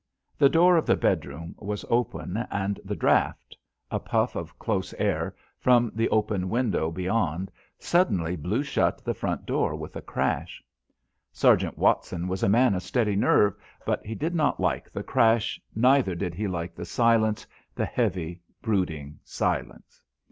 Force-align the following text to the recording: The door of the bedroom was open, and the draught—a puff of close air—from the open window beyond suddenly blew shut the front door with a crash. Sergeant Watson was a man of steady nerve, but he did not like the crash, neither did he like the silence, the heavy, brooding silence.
The 0.35 0.49
door 0.49 0.77
of 0.77 0.87
the 0.87 0.95
bedroom 0.95 1.53
was 1.59 1.85
open, 1.87 2.37
and 2.49 2.79
the 2.83 2.95
draught—a 2.95 3.99
puff 3.99 4.35
of 4.35 4.57
close 4.57 4.95
air—from 4.95 5.91
the 5.93 6.09
open 6.09 6.49
window 6.49 6.89
beyond 6.89 7.51
suddenly 7.77 8.35
blew 8.35 8.63
shut 8.63 9.05
the 9.05 9.13
front 9.13 9.45
door 9.45 9.75
with 9.75 9.95
a 9.95 10.01
crash. 10.01 10.63
Sergeant 11.31 11.77
Watson 11.77 12.27
was 12.27 12.41
a 12.41 12.49
man 12.49 12.73
of 12.73 12.81
steady 12.81 13.15
nerve, 13.15 13.53
but 13.85 14.03
he 14.03 14.15
did 14.15 14.33
not 14.33 14.59
like 14.59 14.89
the 14.91 15.03
crash, 15.03 15.61
neither 15.75 16.15
did 16.15 16.33
he 16.33 16.47
like 16.47 16.73
the 16.73 16.83
silence, 16.85 17.45
the 17.75 17.85
heavy, 17.85 18.39
brooding 18.59 19.19
silence. 19.23 20.01